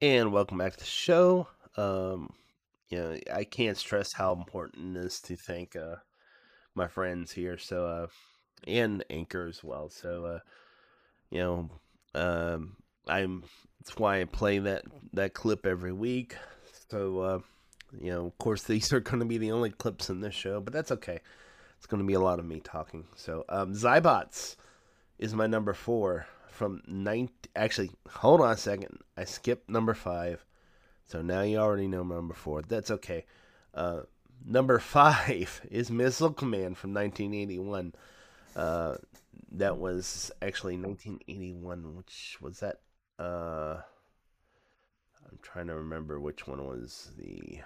And 0.00 0.32
welcome 0.32 0.58
back 0.58 0.72
to 0.72 0.78
the 0.78 0.84
show. 0.84 1.48
Um, 1.78 2.34
you 2.88 2.98
know, 2.98 3.18
I 3.32 3.44
can't 3.44 3.78
stress 3.78 4.12
how 4.12 4.34
important 4.34 4.98
it 4.98 5.04
is 5.06 5.20
to 5.22 5.36
thank 5.36 5.74
uh, 5.76 5.96
my 6.74 6.88
friends 6.88 7.32
here. 7.32 7.56
So, 7.56 7.86
uh, 7.86 8.06
and 8.66 9.04
Anchor 9.10 9.46
as 9.46 9.62
well. 9.62 9.88
So, 9.88 10.24
uh, 10.24 10.38
you 11.30 11.38
know, 11.38 11.70
um, 12.14 12.76
I'm 13.06 13.44
that's 13.80 13.98
why 13.98 14.20
I 14.20 14.24
play 14.24 14.58
that 14.60 14.84
that 15.12 15.34
clip 15.34 15.66
every 15.66 15.92
week. 15.92 16.36
So, 16.90 17.20
uh, 17.20 17.38
you 18.00 18.10
know, 18.10 18.26
of 18.26 18.38
course, 18.38 18.62
these 18.64 18.92
are 18.92 19.00
going 19.00 19.20
to 19.20 19.26
be 19.26 19.38
the 19.38 19.52
only 19.52 19.70
clips 19.70 20.10
in 20.10 20.20
this 20.20 20.34
show, 20.34 20.60
but 20.60 20.72
that's 20.72 20.92
okay. 20.92 21.20
It's 21.76 21.86
going 21.86 22.02
to 22.02 22.06
be 22.06 22.14
a 22.14 22.20
lot 22.20 22.38
of 22.38 22.46
me 22.46 22.60
talking. 22.60 23.04
So, 23.14 23.44
um, 23.48 23.74
Xybots 23.74 24.56
is 25.18 25.34
my 25.34 25.46
number 25.46 25.74
four 25.74 26.26
from 26.48 26.82
nine. 26.86 27.28
Actually, 27.56 27.90
hold 28.08 28.40
on 28.40 28.52
a 28.52 28.56
second. 28.56 29.00
I 29.16 29.24
skipped 29.24 29.68
number 29.68 29.94
five. 29.94 30.44
So 31.06 31.20
now 31.20 31.42
you 31.42 31.58
already 31.58 31.86
know 31.86 32.02
number 32.02 32.34
four. 32.34 32.62
That's 32.62 32.90
okay. 32.90 33.26
Uh, 33.74 34.00
number 34.44 34.78
five 34.80 35.60
is 35.70 35.90
Missile 35.90 36.32
Command 36.32 36.78
from 36.78 36.94
1981. 36.94 37.94
Uh, 38.56 38.96
that 39.52 39.78
was 39.78 40.30
actually 40.42 40.76
1981. 40.76 41.96
Which 41.96 42.38
was 42.40 42.60
that? 42.60 42.80
Uh, 43.18 43.80
I'm 45.30 45.38
trying 45.42 45.68
to 45.68 45.74
remember 45.74 46.20
which 46.20 46.46
one 46.46 46.66
was 46.66 47.10
the 47.18 47.60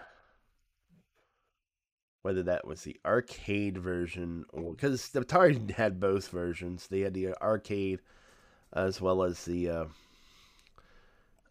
whether 2.22 2.42
that 2.42 2.66
was 2.66 2.82
the 2.82 2.96
arcade 3.06 3.78
version 3.78 4.44
or 4.52 4.72
because 4.72 5.08
the 5.10 5.20
Atari 5.20 5.70
had 5.70 6.00
both 6.00 6.28
versions. 6.28 6.86
They 6.86 7.00
had 7.00 7.14
the 7.14 7.34
arcade 7.40 8.00
as 8.72 9.00
well 9.00 9.22
as 9.22 9.44
the 9.44 9.70
uh, 9.70 9.84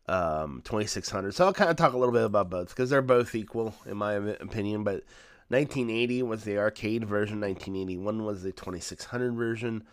um, 0.07 0.61
2600. 0.63 1.33
So 1.33 1.45
I'll 1.45 1.53
kind 1.53 1.69
of 1.69 1.77
talk 1.77 1.93
a 1.93 1.97
little 1.97 2.13
bit 2.13 2.23
about 2.23 2.49
both 2.49 2.69
because 2.69 2.89
they're 2.89 3.01
both 3.01 3.33
equal 3.33 3.73
in 3.85 3.97
my 3.97 4.13
opinion. 4.13 4.83
But 4.83 5.03
1980 5.49 6.23
was 6.23 6.43
the 6.43 6.57
arcade 6.57 7.05
version. 7.05 7.39
1981 7.39 8.25
was 8.25 8.43
the 8.43 8.51
2600 8.51 9.33
version. 9.33 9.83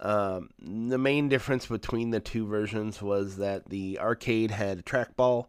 Um, 0.00 0.50
the 0.60 0.98
main 0.98 1.28
difference 1.28 1.66
between 1.66 2.10
the 2.10 2.20
two 2.20 2.46
versions 2.46 3.02
was 3.02 3.36
that 3.36 3.68
the 3.68 3.98
arcade 3.98 4.50
had 4.50 4.78
a 4.78 4.82
trackball, 4.82 5.46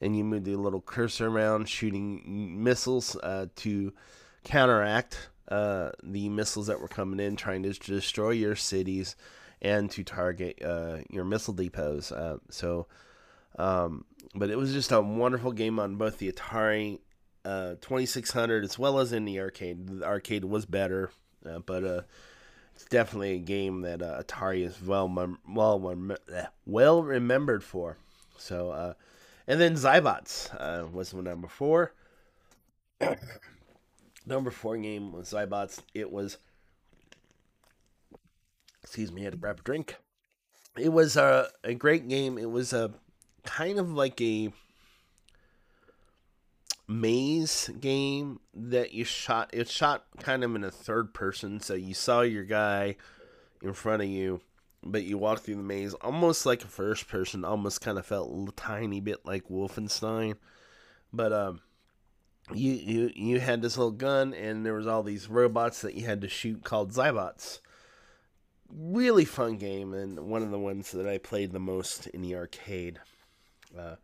and 0.00 0.16
you 0.16 0.24
moved 0.24 0.46
the 0.46 0.56
little 0.56 0.80
cursor 0.80 1.28
around, 1.28 1.68
shooting 1.68 2.62
missiles 2.62 3.16
uh, 3.16 3.46
to 3.56 3.92
counteract 4.44 5.28
uh, 5.48 5.90
the 6.02 6.28
missiles 6.28 6.68
that 6.68 6.80
were 6.80 6.88
coming 6.88 7.20
in, 7.20 7.36
trying 7.36 7.62
to 7.64 7.72
destroy 7.72 8.30
your 8.30 8.56
cities 8.56 9.16
and 9.60 9.90
to 9.90 10.02
target 10.02 10.62
uh, 10.64 10.98
your 11.10 11.24
missile 11.24 11.52
depots. 11.52 12.12
Uh, 12.12 12.38
so, 12.48 12.86
um, 13.58 14.04
but 14.34 14.48
it 14.48 14.56
was 14.56 14.72
just 14.72 14.92
a 14.92 15.00
wonderful 15.00 15.52
game 15.52 15.78
on 15.78 15.96
both 15.96 16.18
the 16.18 16.32
Atari 16.32 17.00
uh, 17.44 17.74
2600 17.80 18.64
as 18.64 18.78
well 18.78 18.98
as 18.98 19.12
in 19.12 19.24
the 19.24 19.40
arcade. 19.40 19.86
The 19.86 20.04
arcade 20.04 20.44
was 20.44 20.66
better, 20.66 21.10
uh, 21.48 21.60
but 21.60 21.84
uh, 21.84 22.02
it's 22.74 22.84
definitely 22.84 23.34
a 23.34 23.38
game 23.38 23.82
that 23.82 24.02
uh, 24.02 24.22
Atari 24.22 24.64
is 24.64 24.80
well 24.82 25.08
well 25.48 26.08
eh, 26.32 26.46
well 26.66 27.02
remembered 27.02 27.62
for. 27.64 27.98
So, 28.38 28.70
uh, 28.70 28.94
and 29.46 29.60
then 29.60 29.74
Xybots 29.74 30.54
uh, 30.58 30.86
was 30.86 31.12
number 31.12 31.48
four. 31.48 31.92
number 34.26 34.50
four 34.50 34.76
game 34.78 35.12
was 35.12 35.30
Xybots. 35.32 35.80
It 35.94 36.10
was, 36.10 36.38
excuse 38.82 39.12
me, 39.12 39.22
I 39.22 39.24
had 39.24 39.32
to 39.32 39.38
grab 39.38 39.60
a 39.60 39.62
drink. 39.62 39.96
It 40.78 40.92
was 40.92 41.16
a, 41.16 41.48
a 41.64 41.74
great 41.74 42.08
game. 42.08 42.38
It 42.38 42.50
was 42.50 42.72
a 42.72 42.92
kind 43.44 43.78
of 43.78 43.92
like 43.92 44.20
a 44.20 44.52
maze 46.90 47.70
game 47.78 48.40
that 48.52 48.92
you 48.92 49.04
shot 49.04 49.48
it 49.52 49.68
shot 49.68 50.04
kind 50.18 50.42
of 50.42 50.56
in 50.56 50.64
a 50.64 50.70
third 50.72 51.14
person. 51.14 51.60
So 51.60 51.74
you 51.74 51.94
saw 51.94 52.22
your 52.22 52.42
guy 52.42 52.96
in 53.62 53.72
front 53.74 54.02
of 54.02 54.08
you 54.08 54.40
but 54.82 55.04
you 55.04 55.16
walked 55.16 55.44
through 55.44 55.56
the 55.56 55.62
maze 55.62 55.94
almost 55.94 56.46
like 56.46 56.64
a 56.64 56.68
first 56.68 57.06
person 57.06 57.44
almost 57.44 57.80
kind 57.80 57.98
of 57.98 58.06
felt 58.06 58.48
a 58.48 58.52
tiny 58.52 58.98
bit 59.00 59.24
like 59.24 59.48
wolfenstein. 59.48 60.34
But 61.12 61.32
um 61.32 61.60
you 62.52 62.72
you 62.72 63.10
you 63.14 63.40
had 63.40 63.62
this 63.62 63.78
little 63.78 63.92
gun 63.92 64.34
and 64.34 64.66
there 64.66 64.74
was 64.74 64.88
all 64.88 65.04
these 65.04 65.28
robots 65.28 65.82
that 65.82 65.94
you 65.94 66.06
had 66.06 66.20
to 66.22 66.28
shoot 66.28 66.64
called 66.64 66.92
xybots. 66.92 67.60
Really 68.68 69.24
fun 69.24 69.58
game 69.58 69.94
and 69.94 70.18
one 70.18 70.42
of 70.42 70.50
the 70.50 70.58
ones 70.58 70.90
that 70.90 71.06
i 71.06 71.18
played 71.18 71.52
the 71.52 71.60
most 71.60 72.08
in 72.08 72.20
the 72.22 72.34
arcade. 72.34 72.98
Uh, 73.78 73.94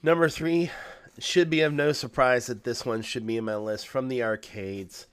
number 0.00 0.28
three 0.28 0.70
should 1.18 1.50
be 1.50 1.60
of 1.60 1.72
no 1.72 1.92
surprise 1.92 2.46
that 2.46 2.64
this 2.64 2.84
one 2.84 3.02
should 3.02 3.26
be 3.26 3.36
in 3.36 3.44
my 3.44 3.56
list 3.56 3.88
from 3.88 4.08
the 4.08 4.22
arcades. 4.22 5.06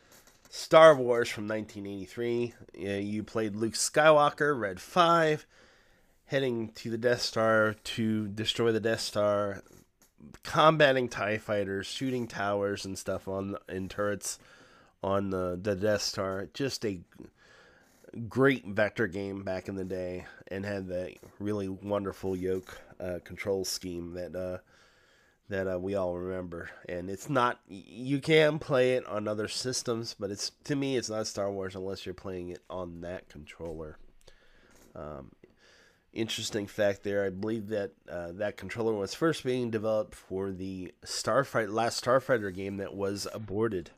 Star 0.50 0.96
Wars 0.96 1.30
from 1.30 1.48
1983. 1.48 2.54
You 2.74 3.24
played 3.24 3.56
Luke 3.56 3.74
Skywalker, 3.74 4.60
Red 4.60 4.82
5, 4.82 5.46
heading 6.26 6.70
to 6.74 6.90
the 6.90 6.98
Death 6.98 7.22
Star 7.22 7.76
to 7.84 8.28
destroy 8.28 8.72
the 8.72 8.82
Death 8.82 9.00
Star, 9.00 9.64
combating 10.44 11.08
TIE 11.08 11.38
fighters, 11.38 11.88
shooting 11.88 12.28
towers 12.28 12.84
and 12.84 12.98
stuff 12.98 13.28
on 13.28 13.56
in 13.70 13.88
turrets 13.88 14.40
on 15.02 15.30
the, 15.30 15.58
the 15.62 15.76
Death 15.76 16.02
Star. 16.02 16.50
Just 16.54 16.86
a 16.86 17.00
great 18.28 18.66
vector 18.66 19.08
game 19.08 19.44
back 19.44 19.70
in 19.70 19.76
the 19.76 19.86
day 19.86 20.26
and 20.50 20.66
had 20.66 20.88
that 20.88 21.14
really 21.40 21.70
wonderful 21.70 22.36
yoke 22.36 22.78
uh, 23.00 23.20
control 23.24 23.64
scheme 23.64 24.14
that 24.14 24.36
uh, 24.36 24.58
that 25.52 25.68
uh, 25.68 25.78
we 25.78 25.96
all 25.96 26.18
remember. 26.18 26.70
And 26.90 27.10
it's 27.10 27.30
not 27.30 27.60
you 27.68 28.20
can 28.20 28.58
play 28.58 28.94
it 28.94 29.06
on 29.06 29.28
other 29.28 29.48
systems, 29.48 30.16
but 30.18 30.32
it's 30.32 30.52
to 30.64 30.76
me 30.76 30.98
it's 30.98 31.10
not 31.10 31.28
Star 31.28 31.52
Wars 31.52 31.76
unless 31.76 32.06
you're 32.06 32.16
playing 32.16 32.50
it 32.50 32.64
on 32.70 33.02
that 33.02 33.30
controller. 33.30 33.98
Um, 34.96 35.32
interesting 36.14 36.68
fact 36.68 37.04
there. 37.04 37.26
I 37.26 37.30
believe 37.30 37.68
that 37.68 37.92
uh, 38.10 38.32
that 38.34 38.58
controller 38.58 38.94
was 38.94 39.14
first 39.14 39.44
being 39.44 39.70
developed 39.70 40.16
for 40.16 40.52
the 40.52 40.94
Starfighter 41.06 41.72
last 41.72 42.04
Starfighter 42.04 42.54
game 42.54 42.78
that 42.78 42.96
was 42.96 43.28
aborted 43.34 43.92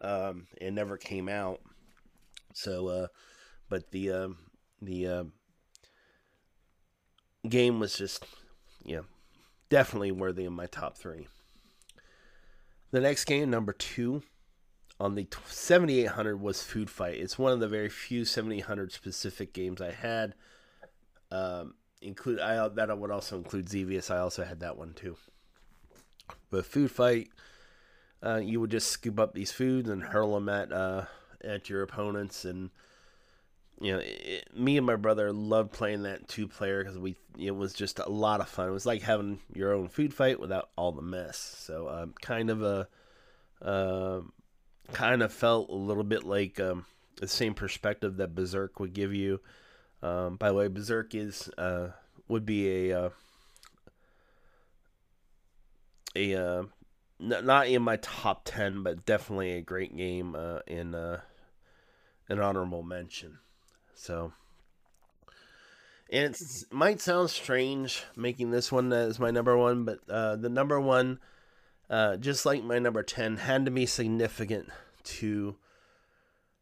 um, 0.00 0.46
and 0.60 0.74
never 0.74 0.96
came 0.96 1.28
out. 1.28 1.60
So, 2.54 2.88
uh, 2.88 3.06
but 3.68 3.90
the 3.90 4.12
um, 4.12 4.38
the 4.80 5.06
uh, 5.06 5.24
game 7.46 7.80
was 7.80 7.98
just 7.98 8.24
yeah 8.82 9.00
definitely 9.68 10.12
worthy 10.12 10.44
of 10.44 10.52
my 10.52 10.66
top 10.66 10.96
three. 10.96 11.28
The 12.90 13.00
next 13.00 13.24
game, 13.24 13.50
number 13.50 13.72
two, 13.72 14.22
on 14.98 15.14
the 15.14 15.26
7800 15.46 16.40
was 16.40 16.62
Food 16.62 16.88
Fight. 16.88 17.18
It's 17.18 17.38
one 17.38 17.52
of 17.52 17.60
the 17.60 17.68
very 17.68 17.88
few 17.88 18.24
7800 18.24 18.92
specific 18.92 19.52
games 19.52 19.80
I 19.80 19.92
had. 19.92 20.34
Um, 21.30 21.74
include 22.00 22.40
I 22.40 22.68
that 22.68 22.98
would 22.98 23.10
also 23.10 23.36
include 23.36 23.68
Xevious. 23.68 24.10
I 24.10 24.18
also 24.18 24.44
had 24.44 24.60
that 24.60 24.76
one 24.76 24.94
too. 24.94 25.16
But 26.50 26.66
Food 26.66 26.90
Fight, 26.90 27.28
uh, 28.22 28.36
you 28.36 28.60
would 28.60 28.70
just 28.70 28.88
scoop 28.88 29.18
up 29.18 29.34
these 29.34 29.52
foods 29.52 29.88
and 29.88 30.02
hurl 30.02 30.34
them 30.34 30.48
at 30.48 30.72
uh, 30.72 31.06
at 31.44 31.68
your 31.68 31.82
opponents 31.82 32.44
and 32.44 32.70
you 33.80 33.92
know, 33.92 33.98
it, 34.02 34.48
me 34.56 34.76
and 34.76 34.86
my 34.86 34.96
brother 34.96 35.32
loved 35.32 35.72
playing 35.72 36.04
that 36.04 36.28
two 36.28 36.48
player 36.48 36.82
because 36.82 36.98
we 36.98 37.16
it 37.38 37.50
was 37.50 37.74
just 37.74 37.98
a 37.98 38.08
lot 38.08 38.40
of 38.40 38.48
fun. 38.48 38.68
It 38.68 38.72
was 38.72 38.86
like 38.86 39.02
having 39.02 39.40
your 39.54 39.72
own 39.74 39.88
food 39.88 40.14
fight 40.14 40.40
without 40.40 40.70
all 40.76 40.92
the 40.92 41.02
mess. 41.02 41.36
So 41.66 41.88
um, 41.88 42.14
kind 42.20 42.50
of 42.50 42.62
a 42.62 42.88
uh, 43.62 44.20
kind 44.92 45.22
of 45.22 45.32
felt 45.32 45.68
a 45.68 45.74
little 45.74 46.04
bit 46.04 46.24
like 46.24 46.58
um, 46.58 46.86
the 47.16 47.28
same 47.28 47.54
perspective 47.54 48.16
that 48.16 48.34
Berserk 48.34 48.80
would 48.80 48.94
give 48.94 49.12
you. 49.14 49.40
Um, 50.02 50.36
by 50.36 50.48
the 50.48 50.54
way, 50.54 50.68
Berserk 50.68 51.14
is 51.14 51.50
uh, 51.58 51.88
would 52.28 52.46
be 52.46 52.90
a 52.90 52.98
uh, 52.98 53.10
a 56.14 56.34
uh, 56.34 56.62
n- 57.20 57.46
not 57.46 57.68
in 57.68 57.82
my 57.82 57.96
top 57.96 58.42
ten, 58.44 58.82
but 58.82 59.04
definitely 59.04 59.52
a 59.52 59.60
great 59.60 59.94
game 59.94 60.34
uh, 60.34 60.60
in 60.66 60.94
uh, 60.94 61.20
an 62.28 62.40
honorable 62.40 62.82
mention. 62.82 63.38
So, 63.96 64.32
and 66.10 66.34
it 66.34 66.40
might 66.70 67.00
sound 67.00 67.30
strange 67.30 68.04
making 68.14 68.50
this 68.50 68.70
one 68.70 68.92
as 68.92 69.18
my 69.18 69.30
number 69.30 69.56
one, 69.56 69.84
but 69.84 69.98
uh, 70.08 70.36
the 70.36 70.50
number 70.50 70.78
one, 70.78 71.18
uh, 71.90 72.16
just 72.16 72.46
like 72.46 72.62
my 72.62 72.78
number 72.78 73.02
10, 73.02 73.38
had 73.38 73.64
to 73.64 73.70
be 73.70 73.86
significant 73.86 74.68
to 75.04 75.56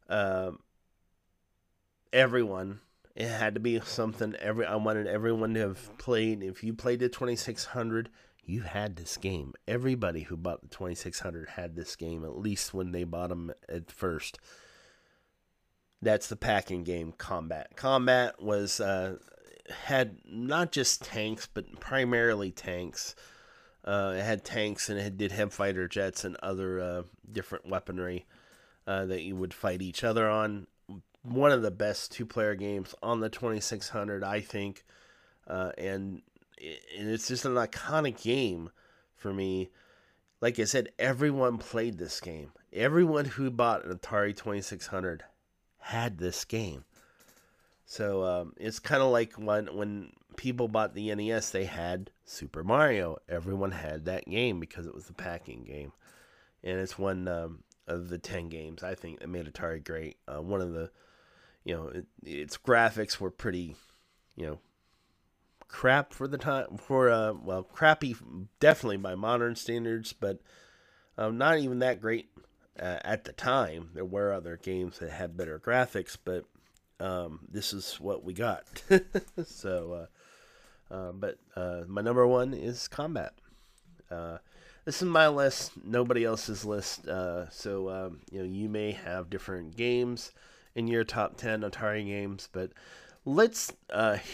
uh, 0.08 0.52
everyone. 2.12 2.80
It 3.16 3.28
had 3.28 3.54
to 3.54 3.60
be 3.60 3.80
something 3.80 4.34
every 4.36 4.64
I 4.64 4.76
wanted 4.76 5.06
everyone 5.06 5.54
to 5.54 5.60
have 5.60 5.98
played. 5.98 6.42
If 6.42 6.64
you 6.64 6.72
played 6.72 7.00
the 7.00 7.08
2600, 7.08 8.10
you 8.44 8.62
had 8.62 8.96
this 8.96 9.16
game. 9.16 9.54
Everybody 9.66 10.22
who 10.22 10.36
bought 10.36 10.62
the 10.62 10.68
2600 10.68 11.50
had 11.50 11.74
this 11.74 11.96
game, 11.96 12.24
at 12.24 12.38
least 12.38 12.72
when 12.72 12.92
they 12.92 13.04
bought 13.04 13.28
them 13.30 13.52
at 13.68 13.90
first 13.90 14.38
that's 16.04 16.28
the 16.28 16.37
packing 16.37 16.84
game 16.84 17.12
combat. 17.16 17.76
Combat 17.76 18.40
was 18.40 18.80
uh, 18.80 19.16
had 19.87 20.18
not 20.26 20.70
just 20.73 21.02
tanks 21.02 21.49
but 21.52 21.80
primarily 21.80 22.50
tanks. 22.50 23.14
Uh, 23.84 24.14
it 24.16 24.23
had 24.23 24.44
tanks 24.44 24.88
and 24.88 24.99
it 24.99 25.16
did 25.16 25.32
have 25.32 25.52
fighter 25.52 25.88
jets 25.88 26.25
and 26.25 26.37
other 26.42 26.80
uh, 26.80 27.02
different 27.30 27.68
weaponry 27.68 28.26
uh, 28.87 29.04
that 29.06 29.23
you 29.23 29.37
would 29.37 29.54
fight 29.54 29.82
each 29.82 30.04
other 30.04 30.28
on. 30.28 30.66
One 31.23 31.52
of 31.52 31.62
the 31.62 31.70
best 31.70 32.12
two 32.12 32.26
player 32.26 32.54
games 32.54 32.94
on 33.02 33.20
the 33.20 33.30
2600 33.30 34.23
i 34.23 34.40
think. 34.40 34.84
Uh, 35.46 35.73
and, 35.76 36.23
and 36.99 37.11
it's 37.11 37.28
just 37.28 37.44
an 37.44 37.54
iconic 37.54 38.23
game 38.23 38.70
for 39.16 39.32
me. 39.32 39.70
Like 40.40 40.58
i 40.58 40.64
said 40.64 40.90
everyone 40.99 41.58
played 41.58 41.99
this 41.99 42.20
game. 42.20 42.52
Everyone 42.73 43.25
who 43.25 43.50
bought 43.50 43.84
an 43.84 43.96
atari 43.96 44.37
2600 44.37 45.25
had 45.84 46.16
this 46.16 46.44
game. 46.46 46.84
So 47.84 48.24
um, 48.24 48.54
it's 48.56 48.78
kind 48.78 49.02
of 49.02 49.10
like 49.10 49.34
when 49.34 49.66
when 49.66 50.12
people 50.36 50.66
bought 50.66 50.94
the 50.94 51.14
NES, 51.14 51.50
they 51.50 51.66
had 51.66 52.10
Super 52.24 52.64
Mario. 52.64 53.18
Everyone 53.28 53.70
had 53.70 54.06
that 54.06 54.24
game 54.24 54.58
because 54.60 54.86
it 54.86 54.94
was 54.94 55.06
the 55.06 55.12
packing 55.12 55.62
game, 55.64 55.92
and 56.62 56.78
it's 56.78 56.98
one 56.98 57.28
um, 57.28 57.64
of 57.86 58.08
the 58.08 58.18
ten 58.18 58.48
games 58.48 58.82
I 58.82 58.94
think 58.94 59.20
that 59.20 59.28
made 59.28 59.46
Atari 59.46 59.84
great. 59.84 60.16
Uh, 60.26 60.40
one 60.40 60.62
of 60.62 60.72
the, 60.72 60.90
you 61.64 61.76
know, 61.76 61.88
it, 61.88 62.06
its 62.24 62.56
graphics 62.56 63.20
were 63.20 63.30
pretty, 63.30 63.76
you 64.36 64.46
know, 64.46 64.58
crap 65.68 66.14
for 66.14 66.26
the 66.26 66.38
time 66.38 66.78
for 66.78 67.10
uh 67.10 67.32
well 67.32 67.62
crappy 67.62 68.16
definitely 68.58 68.96
by 68.96 69.14
modern 69.14 69.54
standards, 69.54 70.14
but 70.14 70.40
um, 71.18 71.36
not 71.36 71.58
even 71.58 71.80
that 71.80 72.00
great 72.00 72.28
uh, 72.80 72.98
at 73.04 73.24
the 73.24 73.32
time. 73.32 73.90
There 73.94 74.04
were 74.04 74.32
other 74.32 74.56
games 74.56 74.98
that 74.98 75.10
had 75.10 75.36
better 75.36 75.58
graphics, 75.58 76.16
but 76.22 76.44
um, 77.00 77.40
this 77.50 77.72
is 77.72 78.00
what 78.00 78.24
we 78.24 78.32
got. 78.32 78.64
so, 79.46 80.08
uh, 80.90 80.94
uh, 80.94 81.12
but 81.12 81.38
uh, 81.56 81.82
my 81.87 82.02
number 82.02 82.26
one 82.26 82.54
is 82.54 82.88
Combat. 82.88 83.32
Uh, 84.10 84.38
this 84.84 85.00
is 85.00 85.08
my 85.08 85.28
list, 85.28 85.72
nobody 85.82 86.24
else's 86.24 86.64
list. 86.64 87.06
Uh, 87.08 87.48
so, 87.50 87.88
um, 87.88 88.20
you 88.30 88.40
know, 88.40 88.44
you 88.44 88.68
may 88.68 88.92
have 88.92 89.30
different 89.30 89.76
games 89.76 90.32
in 90.74 90.88
your 90.88 91.04
top 91.04 91.37
10 91.37 91.62
Atari 91.62 92.04
games, 92.04 92.48
but 92.52 92.72
let's 93.24 93.72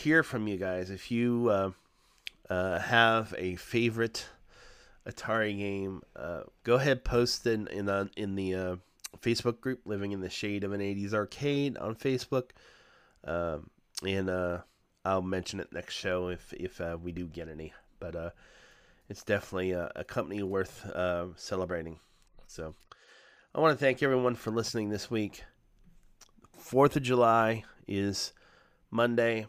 hear 0.02 0.22
from 0.22 0.48
you 0.48 0.56
guys. 0.56 0.90
If 0.90 1.10
you 1.10 1.72
have 2.48 3.34
a 3.38 3.54
favorite 3.56 4.26
Atari 5.08 5.56
game, 5.56 6.02
uh, 6.14 6.42
go 6.62 6.74
ahead 6.74 7.04
post 7.04 7.46
in 7.46 7.66
in 7.68 7.86
the, 7.86 8.10
in 8.16 8.34
the 8.34 8.54
uh, 8.54 8.76
Facebook 9.20 9.60
group 9.60 9.80
"Living 9.84 10.12
in 10.12 10.20
the 10.20 10.30
Shade 10.30 10.64
of 10.64 10.72
an 10.72 10.80
'80s 10.80 11.14
Arcade" 11.14 11.78
on 11.78 11.94
Facebook, 11.94 12.50
um, 13.24 13.70
and 14.06 14.28
uh, 14.28 14.58
I'll 15.04 15.22
mention 15.22 15.60
it 15.60 15.72
next 15.72 15.94
show 15.94 16.28
if 16.28 16.52
if 16.52 16.80
uh, 16.80 16.98
we 17.02 17.12
do 17.12 17.26
get 17.26 17.48
any. 17.48 17.72
But 17.98 18.14
uh, 18.14 18.30
it's 19.08 19.22
definitely 19.22 19.72
a, 19.72 19.90
a 19.96 20.04
company 20.04 20.42
worth 20.42 20.84
uh, 20.86 21.28
celebrating. 21.36 21.98
So 22.46 22.74
I 23.54 23.60
want 23.60 23.78
to 23.78 23.82
thank 23.82 24.02
everyone 24.02 24.34
for 24.34 24.50
listening 24.50 24.90
this 24.90 25.10
week. 25.10 25.44
Fourth 26.58 26.96
of 26.96 27.02
July 27.02 27.64
is 27.88 28.32
Monday. 28.90 29.46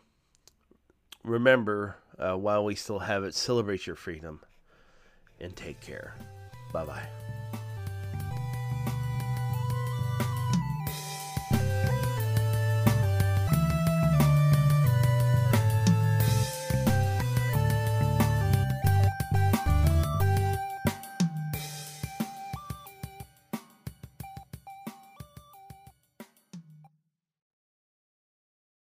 Remember, 1.23 1.97
while 2.17 2.63
we 2.63 2.73
still 2.75 2.99
have 2.99 3.23
it, 3.25 3.35
celebrate 3.35 3.85
your 3.85 3.95
freedom 3.95 4.39
and 5.41 5.55
take 5.55 5.79
care. 5.81 6.13
Bye 6.71 6.85
bye. 6.85 7.30